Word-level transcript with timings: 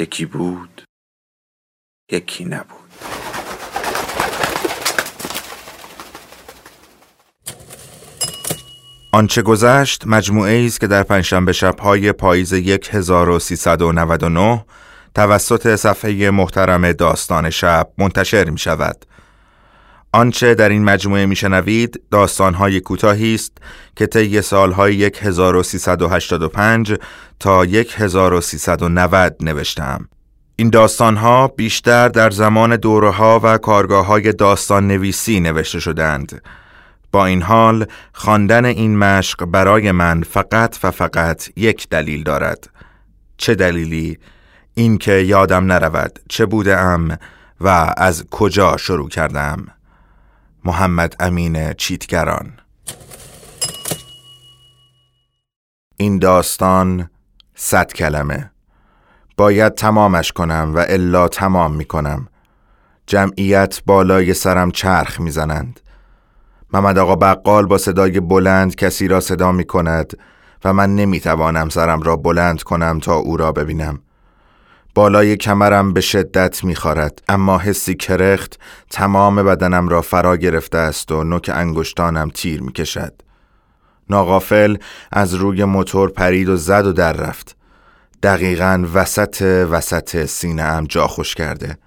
یکی 0.00 0.26
بود 0.26 0.82
یکی 2.12 2.44
نبود 2.44 2.80
آنچه 9.12 9.42
گذشت 9.42 10.06
مجموعه 10.06 10.66
است 10.66 10.80
که 10.80 10.86
در 10.86 11.02
پنجشنبه 11.02 11.52
شبهای 11.52 12.12
پاییز 12.12 12.52
1399 12.52 14.64
توسط 15.14 15.76
صفحه 15.76 16.30
محترم 16.30 16.92
داستان 16.92 17.50
شب 17.50 17.88
منتشر 17.98 18.50
می 18.50 18.58
شود. 18.58 19.06
آنچه 20.12 20.54
در 20.54 20.68
این 20.68 20.84
مجموعه 20.84 21.26
میشنوید 21.26 22.02
داستانهای 22.10 22.80
کوتاهی 22.80 23.34
است 23.34 23.52
که 23.96 24.06
طی 24.06 24.42
سالهای 24.42 25.10
1385 25.20 26.94
تا 27.40 27.62
1390 27.62 29.36
نوشتم. 29.40 30.08
این 30.56 30.70
داستانها 30.70 31.48
بیشتر 31.48 32.08
در 32.08 32.30
زمان 32.30 32.76
دوره 32.76 33.10
ها 33.10 33.40
و 33.42 33.58
کارگاه 33.58 34.06
های 34.06 34.32
داستان 34.32 34.88
نویسی 34.88 35.40
نوشته 35.40 35.80
شدند. 35.80 36.42
با 37.12 37.26
این 37.26 37.42
حال 37.42 37.86
خواندن 38.12 38.64
این 38.64 38.98
مشق 38.98 39.44
برای 39.44 39.92
من 39.92 40.22
فقط 40.22 40.78
و 40.82 40.90
فقط 40.90 41.48
یک 41.56 41.88
دلیل 41.88 42.22
دارد. 42.22 42.70
چه 43.36 43.54
دلیلی؟ 43.54 44.18
اینکه 44.74 45.12
یادم 45.12 45.72
نرود 45.72 46.18
چه 46.28 46.46
بودم 46.46 47.18
و 47.60 47.94
از 47.96 48.24
کجا 48.30 48.76
شروع 48.76 49.08
کردم. 49.08 49.66
محمد 50.64 51.16
امین 51.20 51.72
چیتگران. 51.72 52.52
این 55.96 56.18
داستان 56.18 57.10
صد 57.54 57.92
کلمه. 57.92 58.50
باید 59.36 59.74
تمامش 59.74 60.32
کنم 60.32 60.72
و 60.74 60.84
الا 60.88 61.28
تمام 61.28 61.74
می 61.74 61.84
کنم 61.84 62.28
جمعیت 63.06 63.82
بالای 63.86 64.34
سرم 64.34 64.70
چرخ 64.70 65.20
می‌زنند. 65.20 65.80
محمد 66.72 66.98
آقا 66.98 67.16
بقال 67.16 67.66
با 67.66 67.78
صدای 67.78 68.20
بلند 68.20 68.74
کسی 68.74 69.08
را 69.08 69.20
صدا 69.20 69.52
می 69.52 69.64
کند 69.64 70.12
و 70.64 70.72
من 70.72 70.94
نمی 70.96 71.20
توانم 71.20 71.68
سرم 71.68 72.02
را 72.02 72.16
بلند 72.16 72.62
کنم 72.62 72.98
تا 73.00 73.14
او 73.14 73.36
را 73.36 73.52
ببینم. 73.52 73.98
بالای 74.94 75.36
کمرم 75.36 75.92
به 75.92 76.00
شدت 76.00 76.64
میخارد 76.64 77.22
اما 77.28 77.58
حسی 77.58 77.94
کرخت 77.94 78.58
تمام 78.90 79.42
بدنم 79.42 79.88
را 79.88 80.02
فرا 80.02 80.36
گرفته 80.36 80.78
است 80.78 81.12
و 81.12 81.24
نوک 81.24 81.50
انگشتانم 81.54 82.30
تیر 82.34 82.62
می‌کشد. 82.62 83.12
ناغافل 84.10 84.76
از 85.12 85.34
روی 85.34 85.64
موتور 85.64 86.10
پرید 86.10 86.48
و 86.48 86.56
زد 86.56 86.86
و 86.86 86.92
در 86.92 87.12
رفت. 87.12 87.56
دقیقا 88.22 88.86
وسط 88.94 89.66
وسط 89.70 90.24
سینه 90.24 90.62
ام 90.62 90.84
جا 90.84 91.06
خوش 91.06 91.34
کرده 91.34 91.78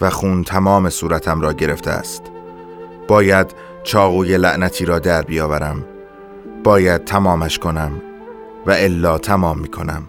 و 0.00 0.10
خون 0.10 0.44
تمام 0.44 0.90
صورتم 0.90 1.40
را 1.40 1.52
گرفته 1.52 1.90
است. 1.90 2.22
باید 3.08 3.54
چاقوی 3.82 4.38
لعنتی 4.38 4.84
را 4.84 4.98
در 4.98 5.22
بیاورم. 5.22 5.84
باید 6.64 7.04
تمامش 7.04 7.58
کنم 7.58 8.02
و 8.66 8.70
الا 8.70 9.18
تمام 9.18 9.58
می 9.58 9.68
کنم 9.68 10.08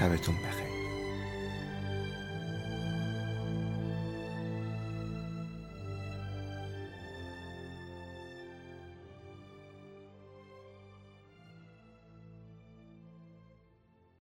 شبتون 0.00 0.34
بخیر. 0.34 0.69